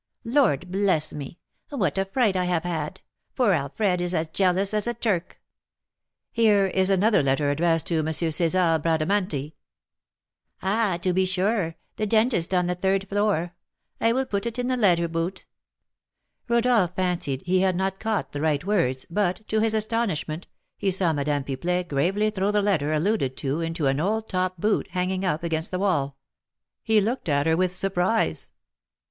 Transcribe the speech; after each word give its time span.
Lord 0.25 0.71
bless 0.71 1.13
me, 1.13 1.37
what 1.69 1.95
a 1.95 2.05
fright 2.05 2.35
I 2.35 2.45
have 2.45 2.63
had! 2.63 3.01
for 3.35 3.53
Alfred 3.53 4.01
is 4.01 4.15
as 4.15 4.29
jealous 4.29 4.73
as 4.73 4.87
a 4.87 4.95
Turk." 4.95 5.39
"Here 6.31 6.65
is 6.65 6.89
another 6.89 7.21
letter 7.21 7.51
addressed 7.51 7.85
to 7.89 7.99
M. 7.99 8.05
César 8.07 8.81
Bradamanti." 8.81 9.53
"Ah! 10.63 10.97
to 11.03 11.13
be 11.13 11.23
sure, 11.23 11.75
the 11.97 12.07
dentist 12.07 12.51
on 12.51 12.65
the 12.65 12.73
third 12.73 13.07
floor. 13.09 13.53
I 13.99 14.11
will 14.11 14.25
put 14.25 14.47
it 14.47 14.57
in 14.57 14.69
the 14.69 14.75
letter 14.75 15.07
boot." 15.07 15.45
Rodolph 16.47 16.95
fancied 16.95 17.43
he 17.43 17.59
had 17.59 17.75
not 17.75 17.99
caught 17.99 18.31
the 18.31 18.41
right 18.41 18.65
words, 18.65 19.05
but, 19.07 19.47
to 19.49 19.59
his 19.59 19.75
astonishment, 19.75 20.47
he 20.79 20.89
saw 20.89 21.13
Madame 21.13 21.43
Pipelet 21.43 21.87
gravely 21.87 22.31
throw 22.31 22.49
the 22.49 22.63
letter 22.63 22.91
alluded 22.91 23.37
to 23.37 23.61
into 23.61 23.85
an 23.85 23.99
old 23.99 24.27
top 24.27 24.59
boot 24.59 24.87
hanging 24.93 25.23
up 25.23 25.43
against 25.43 25.69
the 25.69 25.77
wall. 25.77 26.17
He 26.81 26.99
looked 26.99 27.29
at 27.29 27.45
her 27.45 27.55
with 27.55 27.71
surprise. 27.71 28.49